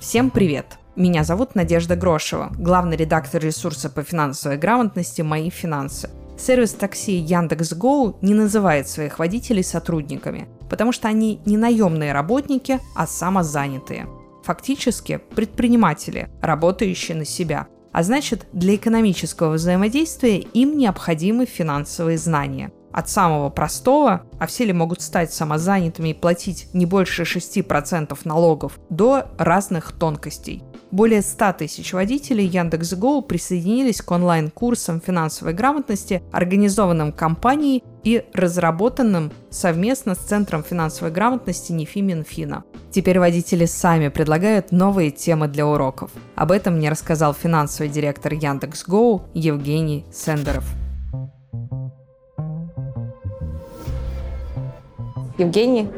Всем 0.00 0.30
привет! 0.30 0.78
Меня 0.94 1.24
зовут 1.24 1.56
Надежда 1.56 1.96
Грошева, 1.96 2.52
главный 2.56 2.96
редактор 2.96 3.42
ресурса 3.42 3.90
по 3.90 4.04
финансовой 4.04 4.56
грамотности 4.56 5.22
«Мои 5.22 5.50
финансы». 5.50 6.08
Сервис 6.38 6.74
такси 6.74 7.16
Яндекс.Гоу 7.16 8.16
не 8.22 8.32
называет 8.32 8.88
своих 8.88 9.18
водителей 9.18 9.64
сотрудниками, 9.64 10.48
потому 10.70 10.92
что 10.92 11.08
они 11.08 11.40
не 11.46 11.56
наемные 11.56 12.12
работники, 12.12 12.78
а 12.94 13.08
самозанятые. 13.08 14.06
Фактически 14.44 15.20
предприниматели, 15.34 16.30
работающие 16.42 17.16
на 17.16 17.24
себя. 17.24 17.66
А 17.92 18.04
значит, 18.04 18.46
для 18.52 18.76
экономического 18.76 19.54
взаимодействия 19.54 20.38
им 20.38 20.78
необходимы 20.78 21.44
финансовые 21.44 22.18
знания– 22.18 22.70
от 22.92 23.08
самого 23.08 23.50
простого, 23.50 24.22
а 24.38 24.46
все 24.46 24.64
ли 24.64 24.72
могут 24.72 25.02
стать 25.02 25.32
самозанятыми 25.32 26.10
и 26.10 26.14
платить 26.14 26.68
не 26.72 26.86
больше 26.86 27.22
6% 27.22 28.18
налогов, 28.24 28.78
до 28.90 29.26
разных 29.38 29.92
тонкостей. 29.92 30.62
Более 30.90 31.20
100 31.20 31.52
тысяч 31.52 31.92
водителей 31.92 32.46
Яндекс.Го 32.46 33.20
присоединились 33.20 34.00
к 34.00 34.10
онлайн-курсам 34.10 35.02
финансовой 35.02 35.52
грамотности, 35.52 36.22
организованным 36.32 37.12
компанией 37.12 37.84
и 38.04 38.24
разработанным 38.32 39.30
совместно 39.50 40.14
с 40.14 40.18
Центром 40.18 40.64
финансовой 40.64 41.12
грамотности 41.12 41.72
НИФИ 41.72 41.98
Минфина. 41.98 42.64
Теперь 42.90 43.18
водители 43.18 43.66
сами 43.66 44.08
предлагают 44.08 44.72
новые 44.72 45.10
темы 45.10 45.48
для 45.48 45.66
уроков. 45.66 46.10
Об 46.36 46.52
этом 46.52 46.76
мне 46.76 46.88
рассказал 46.88 47.34
финансовый 47.34 47.90
директор 47.90 48.32
Яндекс.Го 48.32 49.26
Евгений 49.34 50.06
Сендеров. 50.10 50.64
Евгений, 55.38 55.88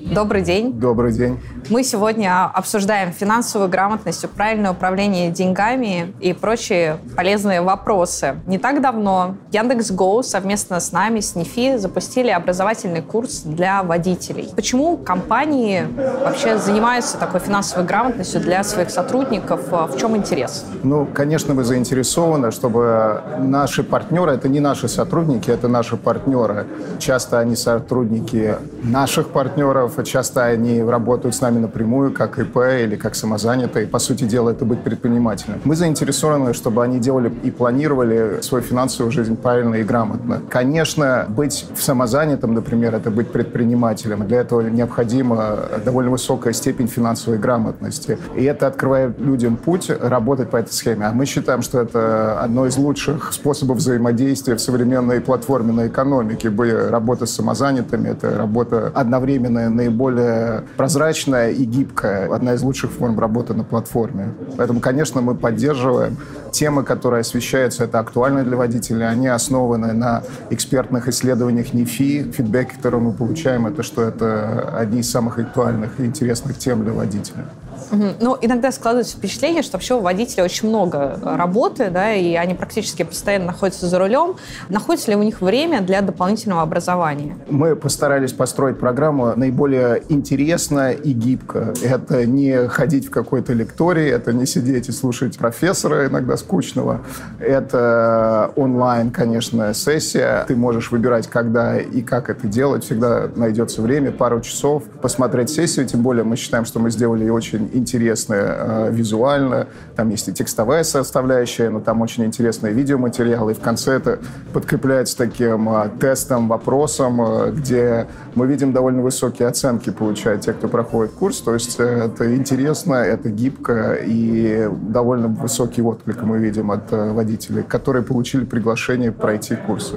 добрый 0.00 0.42
день. 0.42 0.72
Добрый 0.72 1.12
день. 1.12 1.38
Мы 1.68 1.84
сегодня 1.84 2.46
обсуждаем 2.46 3.12
финансовую 3.12 3.70
грамотность, 3.70 4.28
правильное 4.30 4.72
управление 4.72 5.30
деньгами 5.30 6.12
и 6.20 6.32
прочие 6.32 6.98
полезные 7.16 7.60
вопросы. 7.60 8.36
Не 8.46 8.58
так 8.58 8.80
давно 8.80 9.36
Яндекс.Го 9.52 10.22
совместно 10.22 10.80
с 10.80 10.92
нами, 10.92 11.20
с 11.20 11.34
НИФИ, 11.34 11.76
запустили 11.76 12.30
образовательный 12.30 13.02
курс 13.02 13.42
для 13.42 13.82
водителей. 13.82 14.50
Почему 14.56 14.96
компании 14.96 15.86
вообще 16.24 16.58
занимаются 16.58 17.18
такой 17.18 17.40
финансовой 17.40 17.86
грамотностью 17.86 18.40
для 18.40 18.64
своих 18.64 18.90
сотрудников? 18.90 19.70
В 19.70 19.96
чем 19.98 20.16
интерес? 20.16 20.64
Ну, 20.82 21.06
конечно, 21.12 21.54
мы 21.54 21.64
заинтересованы, 21.64 22.50
чтобы 22.50 23.22
наши 23.38 23.82
партнеры, 23.82 24.32
это 24.32 24.48
не 24.48 24.60
наши 24.60 24.88
сотрудники, 24.88 25.50
это 25.50 25.68
наши 25.68 25.96
партнеры. 25.96 26.66
Часто 26.98 27.38
они 27.38 27.56
сотрудники 27.56 28.56
наших 28.82 29.28
партнеров, 29.28 29.89
часто 30.04 30.44
они 30.44 30.82
работают 30.82 31.34
с 31.34 31.40
нами 31.40 31.58
напрямую, 31.58 32.12
как 32.12 32.38
ИП 32.38 32.56
или 32.82 32.96
как 32.96 33.14
самозанятые. 33.14 33.86
По 33.86 33.98
сути 33.98 34.24
дела, 34.24 34.50
это 34.50 34.64
быть 34.64 34.82
предпринимателем. 34.82 35.60
Мы 35.64 35.76
заинтересованы, 35.76 36.54
чтобы 36.54 36.82
они 36.82 36.98
делали 36.98 37.32
и 37.42 37.50
планировали 37.50 38.40
свою 38.40 38.62
финансовую 38.64 39.12
жизнь 39.12 39.36
правильно 39.36 39.76
и 39.76 39.82
грамотно. 39.82 40.40
Конечно, 40.48 41.26
быть 41.28 41.66
самозанятым, 41.76 42.54
например, 42.54 42.94
это 42.94 43.10
быть 43.10 43.30
предпринимателем. 43.30 44.26
Для 44.26 44.40
этого 44.40 44.62
необходима 44.62 45.58
довольно 45.84 46.10
высокая 46.10 46.52
степень 46.52 46.88
финансовой 46.88 47.38
грамотности. 47.38 48.18
И 48.36 48.44
это 48.44 48.66
открывает 48.66 49.18
людям 49.18 49.56
путь 49.56 49.90
работать 49.90 50.50
по 50.50 50.56
этой 50.56 50.72
схеме. 50.72 51.06
А 51.06 51.12
мы 51.12 51.26
считаем, 51.26 51.62
что 51.62 51.80
это 51.80 52.40
одно 52.40 52.66
из 52.66 52.76
лучших 52.76 53.32
способов 53.32 53.78
взаимодействия 53.78 54.54
в 54.54 54.60
современной 54.60 55.20
платформенной 55.20 55.88
экономике. 55.88 56.50
Работа 56.90 57.26
с 57.26 57.32
самозанятыми— 57.32 58.08
это 58.10 58.36
работа 58.36 58.92
одновременно 58.94 59.68
наиболее 59.80 60.64
прозрачная 60.76 61.50
и 61.50 61.64
гибкая, 61.64 62.34
одна 62.34 62.54
из 62.54 62.62
лучших 62.62 62.90
форм 62.90 63.18
работы 63.18 63.54
на 63.54 63.64
платформе. 63.64 64.34
Поэтому, 64.56 64.80
конечно, 64.80 65.20
мы 65.20 65.34
поддерживаем 65.34 66.16
темы, 66.52 66.82
которые 66.82 67.20
освещаются, 67.20 67.84
это 67.84 67.98
актуально 67.98 68.44
для 68.44 68.56
водителей, 68.56 69.08
они 69.08 69.28
основаны 69.28 69.92
на 69.92 70.22
экспертных 70.50 71.08
исследованиях 71.08 71.72
НИФИ. 71.72 72.32
Фидбэк, 72.32 72.76
который 72.76 73.00
мы 73.00 73.12
получаем, 73.12 73.66
это 73.66 73.82
что 73.82 74.02
это 74.02 74.70
одни 74.76 75.00
из 75.00 75.10
самых 75.10 75.38
актуальных 75.38 75.98
и 76.00 76.04
интересных 76.04 76.58
тем 76.58 76.84
для 76.84 76.92
водителя. 76.92 77.44
Угу. 77.90 78.04
Ну, 78.20 78.36
иногда 78.40 78.72
складывается 78.72 79.16
впечатление, 79.16 79.62
что 79.62 79.76
вообще 79.76 79.94
у 79.94 80.00
водителей 80.00 80.44
очень 80.44 80.68
много 80.68 81.18
работы, 81.22 81.90
да, 81.90 82.14
и 82.14 82.34
они 82.34 82.54
практически 82.54 83.02
постоянно 83.02 83.46
находятся 83.46 83.86
за 83.86 83.98
рулем. 83.98 84.36
Находится 84.68 85.10
ли 85.10 85.16
у 85.16 85.22
них 85.22 85.40
время 85.40 85.80
для 85.80 86.00
дополнительного 86.00 86.62
образования? 86.62 87.36
Мы 87.48 87.76
постарались 87.76 88.32
построить 88.32 88.78
программу 88.78 89.32
наиболее 89.36 90.02
интересно 90.08 90.92
и 90.92 91.12
гибко. 91.12 91.74
Это 91.82 92.26
не 92.26 92.68
ходить 92.68 93.06
в 93.06 93.10
какой-то 93.10 93.52
лектории, 93.52 94.08
это 94.08 94.32
не 94.32 94.46
сидеть 94.46 94.88
и 94.88 94.92
слушать 94.92 95.38
профессора 95.38 96.06
иногда 96.06 96.36
скучного. 96.36 97.02
Это 97.38 98.50
онлайн, 98.56 99.10
конечно, 99.10 99.72
сессия. 99.74 100.44
Ты 100.46 100.56
можешь 100.56 100.90
выбирать, 100.90 101.28
когда 101.28 101.78
и 101.78 102.02
как 102.02 102.30
это 102.30 102.46
делать. 102.46 102.84
Всегда 102.84 103.28
найдется 103.34 103.82
время, 103.82 104.12
пару 104.12 104.40
часов 104.40 104.84
посмотреть 105.02 105.50
сессию. 105.50 105.86
Тем 105.86 106.02
более 106.02 106.24
мы 106.24 106.36
считаем, 106.36 106.64
что 106.64 106.80
мы 106.80 106.90
сделали 106.90 107.20
ее 107.20 107.32
очень 107.70 107.78
интересная 107.78 108.56
э, 108.58 108.90
визуально. 108.92 109.66
Там 109.96 110.10
есть 110.10 110.28
и 110.28 110.32
текстовая 110.32 110.84
составляющая, 110.84 111.70
но 111.70 111.80
там 111.80 112.00
очень 112.00 112.24
интересные 112.24 112.72
видеоматериалы. 112.72 113.52
И 113.52 113.54
в 113.54 113.60
конце 113.60 113.92
это 113.92 114.18
подкрепляется 114.52 115.16
таким 115.16 115.68
э, 115.68 115.88
тестом, 116.00 116.48
вопросом, 116.48 117.20
э, 117.20 117.52
где 117.52 118.06
мы 118.34 118.46
видим 118.46 118.72
довольно 118.72 119.02
высокие 119.02 119.48
оценки 119.48 119.90
получают 119.90 120.42
те, 120.42 120.52
кто 120.52 120.68
проходит 120.68 121.12
курс. 121.12 121.40
То 121.40 121.54
есть 121.54 121.78
э, 121.78 121.84
это 121.84 122.34
интересно, 122.34 122.94
это 122.94 123.28
гибко 123.30 123.94
и 123.94 124.68
довольно 124.88 125.28
высокий 125.28 125.82
отклик 125.82 126.22
мы 126.22 126.38
видим 126.38 126.70
от 126.70 126.92
э, 126.92 127.12
водителей, 127.12 127.62
которые 127.62 128.02
получили 128.02 128.44
приглашение 128.44 129.12
пройти 129.12 129.56
курсы. 129.56 129.96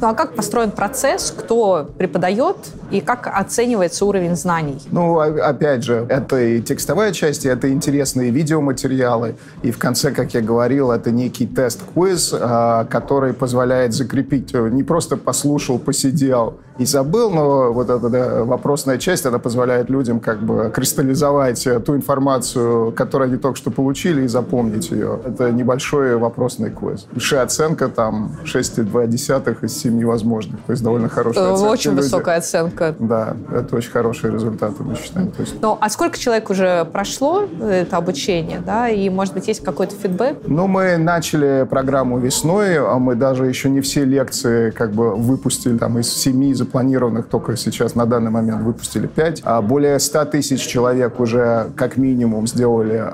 Ну 0.00 0.08
а 0.08 0.14
как 0.14 0.34
построен 0.34 0.70
процесс, 0.70 1.34
кто 1.36 1.90
преподает 1.98 2.56
и 2.90 3.00
как 3.00 3.26
оценивается 3.32 4.04
уровень 4.04 4.36
знаний? 4.36 4.80
Ну, 4.90 5.18
опять 5.18 5.84
же, 5.84 6.06
это 6.08 6.40
и 6.40 6.60
текстовая 6.60 6.99
часть, 7.12 7.44
и 7.44 7.48
это 7.48 7.72
интересные 7.72 8.30
видеоматериалы. 8.30 9.36
И 9.62 9.70
в 9.70 9.78
конце, 9.78 10.12
как 10.12 10.34
я 10.34 10.40
говорил, 10.40 10.90
это 10.90 11.10
некий 11.10 11.46
тест-квиз, 11.46 12.34
а, 12.38 12.84
который 12.84 13.32
позволяет 13.32 13.92
закрепить, 13.94 14.54
э, 14.54 14.68
не 14.70 14.82
просто 14.82 15.16
послушал, 15.16 15.78
посидел 15.78 16.58
и 16.80 16.86
забыл, 16.86 17.30
но 17.30 17.72
вот 17.74 17.90
эта 17.90 18.08
да, 18.08 18.44
вопросная 18.44 18.96
часть, 18.96 19.26
она 19.26 19.38
позволяет 19.38 19.90
людям 19.90 20.18
как 20.18 20.40
бы 20.42 20.72
кристаллизовать 20.74 21.66
э, 21.66 21.78
ту 21.78 21.94
информацию, 21.94 22.92
которую 22.92 23.28
они 23.28 23.36
только 23.36 23.58
что 23.58 23.70
получили, 23.70 24.22
и 24.22 24.28
запомнить 24.28 24.90
ее. 24.90 25.20
Это 25.26 25.50
небольшой 25.50 26.16
вопросный 26.16 26.70
квиз. 26.70 27.06
Высшая 27.12 27.42
оценка 27.42 27.88
там 27.88 28.32
6,2 28.44 29.64
из 29.64 29.76
7 29.76 30.04
возможных. 30.06 30.58
То 30.62 30.72
есть 30.72 30.82
довольно 30.82 31.10
хорошая 31.10 31.52
оценка. 31.52 31.70
Очень 31.70 31.90
люди. 31.90 32.00
высокая 32.02 32.38
оценка. 32.38 32.94
Да, 32.98 33.36
это 33.52 33.76
очень 33.76 33.90
хороший 33.90 34.30
результат, 34.30 34.72
мы 34.80 34.96
считаем. 34.96 35.30
Есть... 35.38 35.60
Ну, 35.60 35.76
а 35.78 35.90
сколько 35.90 36.18
человек 36.18 36.48
уже 36.48 36.86
прошло 36.90 37.44
это 37.60 37.96
обучение, 37.96 38.60
да, 38.64 38.88
и, 38.88 39.08
может 39.08 39.34
быть, 39.34 39.48
есть 39.48 39.64
какой-то 39.64 39.94
фидбэк? 39.94 40.38
Ну, 40.46 40.66
мы 40.66 40.96
начали 40.96 41.66
программу 41.68 42.18
весной, 42.18 42.78
а 42.78 42.98
мы 42.98 43.14
даже 43.14 43.46
еще 43.46 43.70
не 43.70 43.80
все 43.80 44.04
лекции 44.04 44.70
как 44.70 44.92
бы 44.92 45.14
выпустили 45.14 45.78
там 45.78 45.98
из 45.98 46.12
семи 46.12 46.54
запланированных, 46.54 47.26
только 47.26 47.56
сейчас 47.56 47.94
на 47.94 48.06
данный 48.06 48.30
момент 48.30 48.62
выпустили 48.62 49.06
пять. 49.06 49.40
А 49.44 49.62
более 49.62 49.98
100 49.98 50.24
тысяч 50.26 50.60
человек 50.66 51.20
уже 51.20 51.70
как 51.76 51.96
минимум 51.96 52.46
сделали, 52.46 53.04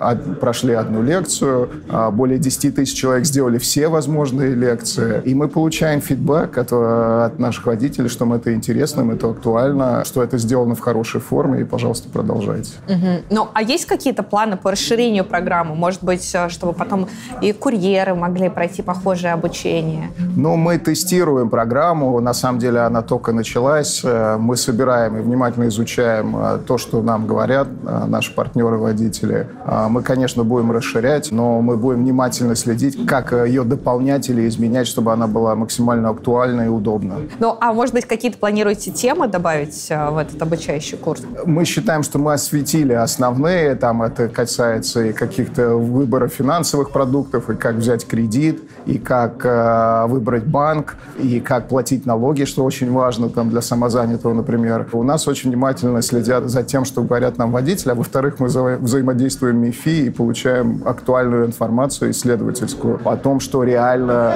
прошли 0.40 0.74
одну 0.74 1.02
лекцию, 1.02 1.70
а 1.88 2.10
более 2.10 2.38
10 2.38 2.74
тысяч 2.74 2.94
человек 2.94 3.24
сделали 3.24 3.58
все 3.58 3.88
возможные 3.88 4.54
лекции, 4.54 5.22
и 5.24 5.34
мы 5.34 5.48
получаем 5.48 6.00
фидбэк 6.00 6.58
от, 6.58 6.72
от 6.72 7.38
наших 7.38 7.66
водителей, 7.66 8.08
что 8.08 8.26
мы 8.26 8.36
это 8.36 8.54
интересно, 8.54 9.02
им 9.02 9.10
это 9.10 9.30
актуально, 9.30 10.04
что 10.04 10.22
это 10.22 10.38
сделано 10.38 10.74
в 10.74 10.80
хорошей 10.80 11.20
форме, 11.20 11.60
и, 11.60 11.64
пожалуйста, 11.64 12.08
продолжайте. 12.08 12.72
Угу. 12.88 13.24
Ну, 13.30 13.48
а 13.52 13.62
есть 13.66 13.86
какие-то 13.86 14.22
планы 14.22 14.56
по 14.56 14.70
расширению 14.70 15.24
программы? 15.24 15.74
Может 15.74 16.02
быть, 16.02 16.34
э, 16.34 16.48
чтобы 16.48 16.72
потом 16.72 17.08
и 17.40 17.52
курьеры 17.52 18.14
могли 18.14 18.48
пройти 18.48 18.82
похожее 18.82 19.32
обучение? 19.32 20.10
Ну, 20.36 20.56
мы 20.56 20.78
тестируем 20.78 21.50
программу. 21.50 22.20
На 22.20 22.34
самом 22.34 22.58
деле 22.58 22.80
она 22.80 23.02
только 23.02 23.32
началась. 23.32 24.02
Э, 24.04 24.36
мы 24.38 24.56
собираем 24.56 25.16
и 25.16 25.20
внимательно 25.20 25.68
изучаем 25.68 26.36
э, 26.36 26.58
то, 26.66 26.78
что 26.78 27.02
нам 27.02 27.26
говорят 27.26 27.68
наши 28.06 28.34
партнеры-водители. 28.34 29.48
Мы, 29.88 30.02
конечно, 30.02 30.44
будем 30.44 30.72
расширять, 30.72 31.30
но 31.30 31.60
мы 31.60 31.76
будем 31.76 32.00
внимательно 32.00 32.54
следить, 32.54 33.06
как 33.06 33.32
ее 33.32 33.64
дополнять 33.64 34.28
или 34.28 34.48
изменять, 34.48 34.86
чтобы 34.86 35.12
она 35.12 35.26
была 35.26 35.54
максимально 35.54 36.10
актуальна 36.10 36.62
и 36.62 36.68
удобна. 36.68 37.16
Ну, 37.38 37.56
а 37.60 37.72
может 37.72 37.94
быть, 37.94 38.06
какие-то 38.06 38.38
планируете 38.38 38.90
темы 38.90 39.28
добавить 39.28 39.88
в 39.88 40.18
этот 40.18 40.40
обучающий 40.40 40.96
курс? 40.98 41.22
Мы 41.44 41.64
считаем, 41.64 42.02
что 42.02 42.18
мы 42.18 42.32
осветили 42.32 42.92
основные, 42.92 43.45
там 43.80 44.02
это 44.02 44.28
касается 44.28 45.04
и 45.04 45.12
каких-то 45.12 45.76
выбора 45.76 46.28
финансовых 46.28 46.90
продуктов, 46.90 47.50
и 47.50 47.54
как 47.54 47.76
взять 47.76 48.06
кредит, 48.06 48.62
и 48.86 48.98
как 48.98 49.44
э, 49.44 50.06
выбрать 50.06 50.44
банк, 50.44 50.96
и 51.18 51.40
как 51.40 51.68
платить 51.68 52.06
налоги, 52.06 52.44
что 52.44 52.64
очень 52.64 52.92
важно 52.92 53.28
там 53.28 53.50
для 53.50 53.60
самозанятого, 53.60 54.34
например. 54.34 54.88
У 54.92 55.02
нас 55.02 55.28
очень 55.28 55.50
внимательно 55.50 56.02
следят 56.02 56.44
за 56.44 56.62
тем, 56.62 56.84
что 56.84 57.02
говорят 57.02 57.38
нам 57.38 57.52
водители, 57.52 57.90
а 57.90 57.94
во-вторых, 57.94 58.40
мы 58.40 58.46
вза 58.46 58.76
взаимодействуем 58.76 59.58
МИФИ 59.58 60.06
и 60.06 60.10
получаем 60.10 60.82
актуальную 60.84 61.46
информацию 61.46 62.10
исследовательскую 62.10 63.00
о 63.04 63.16
том, 63.16 63.40
что 63.40 63.62
реально 63.62 64.34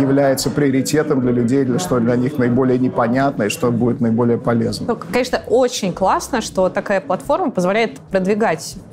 является 0.00 0.50
приоритетом 0.50 1.20
для 1.20 1.32
людей, 1.32 1.64
для 1.64 1.78
что 1.78 1.98
для 1.98 2.16
них 2.16 2.38
наиболее 2.38 2.78
непонятно 2.78 3.44
и 3.44 3.48
что 3.48 3.70
будет 3.70 4.00
наиболее 4.00 4.38
полезно. 4.38 4.86
Ну, 4.88 4.98
конечно, 5.12 5.40
очень 5.46 5.92
классно, 5.92 6.40
что 6.40 6.68
такая 6.68 7.00
платформа 7.00 7.50
позволяет 7.50 7.98
продвигать 8.10 8.43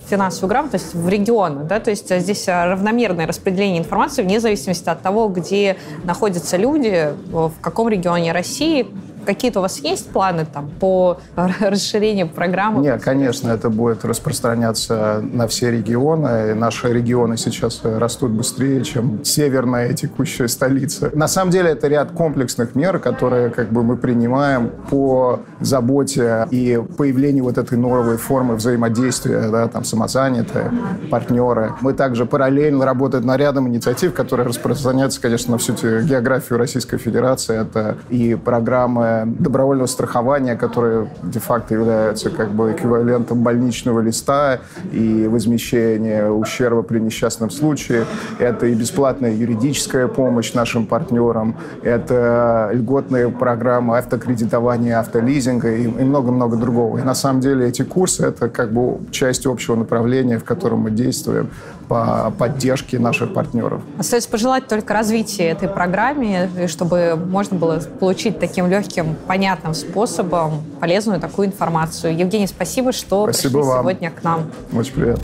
финансовую 0.07 0.49
грамотность 0.49 0.93
в 0.93 1.07
регионы. 1.07 1.63
Да? 1.63 1.79
То 1.79 1.89
есть 1.89 2.13
здесь 2.19 2.47
равномерное 2.47 3.27
распределение 3.27 3.79
информации 3.79 4.23
вне 4.23 4.39
зависимости 4.39 4.89
от 4.89 5.01
того, 5.01 5.27
где 5.27 5.77
находятся 6.03 6.57
люди, 6.57 7.13
в 7.29 7.53
каком 7.61 7.89
регионе 7.89 8.31
России, 8.31 8.87
Какие-то 9.25 9.59
у 9.59 9.61
вас 9.61 9.79
есть 9.79 10.09
планы 10.09 10.45
там 10.45 10.69
по 10.79 11.19
расширению 11.35 12.29
программы? 12.29 12.81
Нет, 12.81 13.01
конечно, 13.01 13.49
это 13.51 13.69
будет 13.69 14.05
распространяться 14.05 15.21
на 15.21 15.47
все 15.47 15.71
регионы. 15.71 16.53
Наши 16.55 16.91
регионы 16.91 17.37
сейчас 17.37 17.81
растут 17.83 18.31
быстрее, 18.31 18.83
чем 18.83 19.23
северная 19.23 19.93
текущая 19.93 20.47
столица. 20.47 21.11
На 21.13 21.27
самом 21.27 21.51
деле 21.51 21.71
это 21.71 21.87
ряд 21.87 22.11
комплексных 22.11 22.75
мер, 22.75 22.99
которые 22.99 23.49
как 23.49 23.71
бы 23.71 23.83
мы 23.83 23.97
принимаем 23.97 24.71
по 24.89 25.41
заботе 25.59 26.47
и 26.51 26.81
появлению 26.97 27.45
вот 27.45 27.57
этой 27.57 27.77
новой 27.77 28.17
формы 28.17 28.55
взаимодействия, 28.55 29.49
да, 29.49 29.67
там 29.67 29.83
самозанятые, 29.83 30.71
партнеры. 31.09 31.73
Мы 31.81 31.93
также 31.93 32.25
параллельно 32.25 32.85
работаем 32.85 33.25
над 33.25 33.39
рядом 33.39 33.67
инициатив, 33.67 34.13
которые 34.13 34.47
распространяются, 34.47 35.21
конечно, 35.21 35.51
на 35.51 35.57
всю 35.57 35.73
географию 35.73 36.59
Российской 36.59 36.97
Федерации. 36.97 37.61
Это 37.61 37.97
и 38.09 38.35
программы 38.35 39.10
добровольного 39.25 39.87
страхования, 39.87 40.55
которые 40.55 41.07
де-факто 41.23 41.73
являются 41.73 42.29
как 42.29 42.51
бы 42.51 42.71
эквивалентом 42.71 43.41
больничного 43.43 43.99
листа 43.99 44.59
и 44.91 45.27
возмещения 45.27 46.29
ущерба 46.29 46.81
при 46.83 46.99
несчастном 46.99 47.49
случае. 47.49 48.05
Это 48.39 48.65
и 48.67 48.73
бесплатная 48.73 49.33
юридическая 49.33 50.07
помощь 50.07 50.53
нашим 50.53 50.85
партнерам, 50.85 51.55
это 51.83 52.69
льготные 52.73 53.29
программы 53.29 53.97
автокредитования, 53.97 54.99
автолизинга 54.99 55.71
и 55.71 55.87
много-много 55.87 56.57
другого. 56.57 56.97
И 56.99 57.01
на 57.01 57.15
самом 57.15 57.41
деле 57.41 57.67
эти 57.67 57.83
курсы— 57.83 58.25
это 58.27 58.49
как 58.49 58.71
бы 58.71 58.99
часть 59.11 59.45
общего 59.45 59.75
направления, 59.75 60.37
в 60.37 60.43
котором 60.43 60.79
мы 60.79 60.91
действуем 60.91 61.49
по 61.87 62.31
поддержке 62.37 62.99
наших 62.99 63.33
партнеров. 63.33 63.81
Остается 63.97 64.29
пожелать 64.29 64.67
только 64.67 64.93
развития 64.93 65.49
этой 65.49 65.67
программе, 65.67 66.49
чтобы 66.67 67.17
можно 67.17 67.57
было 67.57 67.81
получить 67.99 68.39
таким 68.39 68.69
легким, 69.01 69.15
понятным 69.27 69.73
способом 69.73 70.63
полезную 70.79 71.19
такую 71.19 71.47
информацию. 71.47 72.17
Евгений, 72.17 72.47
спасибо, 72.47 72.91
что 72.91 73.23
спасибо 73.23 73.59
пришли 73.59 73.69
вам. 73.69 73.81
сегодня 73.81 74.11
к 74.11 74.23
нам. 74.23 74.51
Очень 74.73 74.93
приятно. 74.93 75.23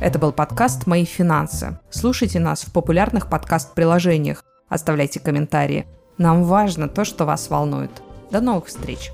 Это 0.00 0.18
был 0.18 0.32
подкаст 0.32 0.86
«Мои 0.86 1.04
финансы». 1.04 1.78
Слушайте 1.90 2.38
нас 2.38 2.62
в 2.62 2.72
популярных 2.72 3.28
подкаст-приложениях. 3.28 4.44
Оставляйте 4.68 5.20
комментарии. 5.20 5.86
Нам 6.18 6.44
важно 6.44 6.88
то, 6.88 7.04
что 7.04 7.24
вас 7.24 7.50
волнует. 7.50 7.90
До 8.30 8.40
новых 8.40 8.66
встреч! 8.66 9.10